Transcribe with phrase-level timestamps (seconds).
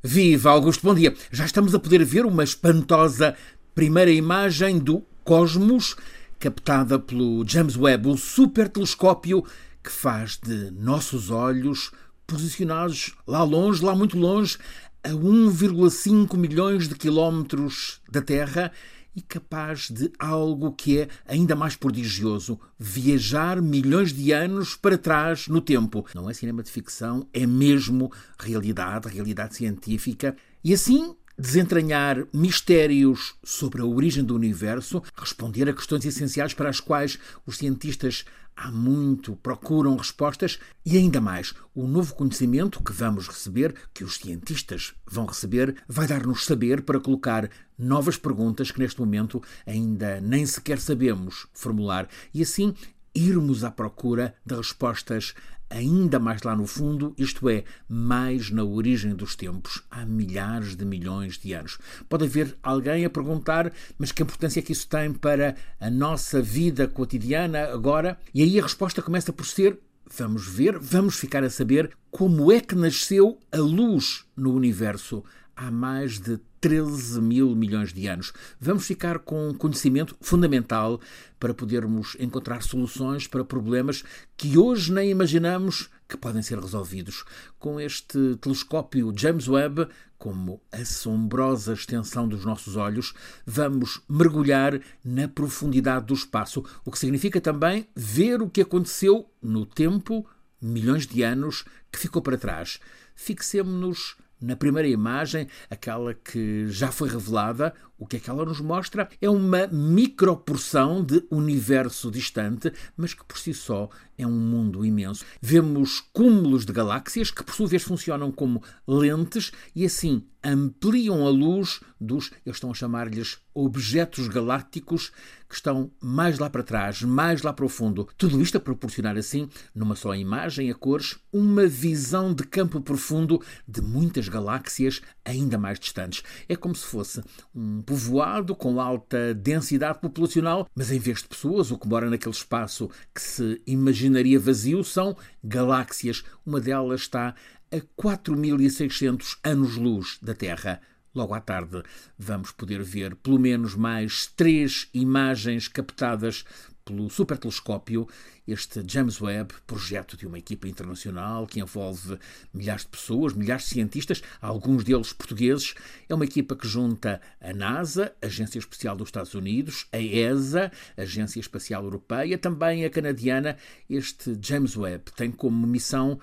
[0.00, 1.12] Viva Augusto, bom dia.
[1.32, 3.34] Já estamos a poder ver uma espantosa
[3.74, 5.96] primeira imagem do Cosmos,
[6.38, 9.44] captada pelo James Webb, o super telescópio
[9.82, 11.90] que faz de nossos olhos,
[12.28, 14.56] posicionados lá longe, lá muito longe,
[15.02, 18.70] a 1,5 milhões de quilómetros da Terra,
[19.18, 25.48] e capaz de algo que é ainda mais prodigioso: viajar milhões de anos para trás
[25.48, 26.06] no tempo.
[26.14, 30.36] Não é cinema de ficção, é mesmo realidade, realidade científica.
[30.62, 36.80] E assim desentranhar mistérios sobre a origem do universo, responder a questões essenciais para as
[36.80, 38.24] quais os cientistas
[38.56, 44.16] há muito procuram respostas e ainda mais, o novo conhecimento que vamos receber, que os
[44.16, 50.44] cientistas vão receber, vai dar-nos saber para colocar novas perguntas que neste momento ainda nem
[50.44, 52.74] sequer sabemos formular e assim
[53.14, 55.34] irmos à procura de respostas
[55.70, 60.84] ainda mais lá no fundo, isto é, mais na origem dos tempos, há milhares de
[60.84, 61.78] milhões de anos.
[62.08, 66.40] Pode haver alguém a perguntar, mas que importância é que isso tem para a nossa
[66.40, 68.18] vida cotidiana agora?
[68.34, 69.78] E aí a resposta começa por ser
[70.16, 75.22] Vamos ver, vamos ficar a saber como é que nasceu a luz no universo
[75.54, 78.32] há mais de 13 mil milhões de anos.
[78.60, 81.00] Vamos ficar com conhecimento fundamental
[81.38, 84.04] para podermos encontrar soluções para problemas
[84.36, 87.24] que hoje nem imaginamos que podem ser resolvidos.
[87.58, 93.14] Com este telescópio James Webb, como assombrosa extensão dos nossos olhos,
[93.46, 99.64] vamos mergulhar na profundidade do espaço, o que significa também ver o que aconteceu no
[99.64, 100.26] tempo,
[100.60, 102.80] milhões de anos, que ficou para trás.
[103.14, 108.60] Fixemos-nos na primeira imagem, aquela que já foi revelada, o que é que ela nos
[108.60, 109.08] mostra?
[109.20, 115.24] É uma microporção de universo distante, mas que por si só é um mundo imenso.
[115.40, 121.30] Vemos cúmulos de galáxias que por sua vez funcionam como lentes e assim ampliam a
[121.30, 125.10] luz dos, eles estão a chamar-lhes objetos galácticos
[125.48, 128.08] que estão mais lá para trás, mais lá para o fundo.
[128.16, 133.42] Tudo isto a proporcionar assim, numa só imagem a cores, uma visão de campo profundo
[133.66, 136.22] de muitas galáxias ainda mais distantes.
[136.48, 137.22] É como se fosse
[137.54, 142.34] um povoado com alta densidade populacional, mas em vez de pessoas, o que mora naquele
[142.34, 146.22] espaço que se imaginaria vazio são galáxias.
[146.44, 147.34] Uma delas está
[147.70, 150.80] a 4.600 anos-luz da Terra.
[151.14, 151.82] Logo à tarde
[152.18, 156.44] vamos poder ver pelo menos mais três imagens captadas
[156.88, 158.08] pelo supertelescópio,
[158.46, 162.18] este James Webb, projeto de uma equipa internacional que envolve
[162.52, 165.74] milhares de pessoas, milhares de cientistas, alguns deles portugueses.
[166.08, 171.40] É uma equipa que junta a NASA, Agência Espacial dos Estados Unidos, a ESA, Agência
[171.40, 173.58] Espacial Europeia, também a canadiana.
[173.90, 176.18] Este James Webb tem como missão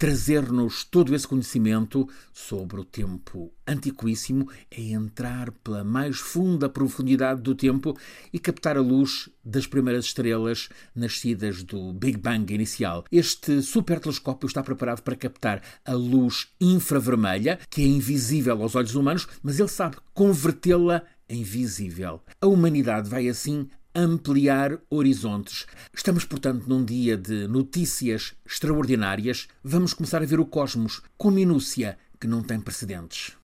[0.00, 7.54] trazer-nos todo esse conhecimento sobre o tempo antiquíssimo, é entrar pela mais funda profundidade do
[7.54, 7.94] tempo
[8.32, 13.04] e captar a luz das primeiras estrelas nascidas do Big Bang inicial.
[13.12, 18.94] Este super telescópio está preparado para captar a luz infravermelha, que é invisível aos olhos
[18.94, 22.22] humanos, mas ele sabe convertê-la em visível.
[22.40, 25.66] A humanidade vai assim ampliar horizontes.
[25.94, 29.48] Estamos, portanto, num dia de notícias extraordinárias.
[29.62, 33.36] Vamos começar a ver o cosmos com minúcia que não tem precedentes.